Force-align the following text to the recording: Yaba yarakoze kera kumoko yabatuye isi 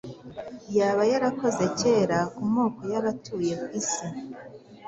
Yaba 0.77 1.01
yarakoze 1.11 1.63
kera 1.79 2.19
kumoko 2.35 2.81
yabatuye 2.93 3.55
isi 3.79 4.05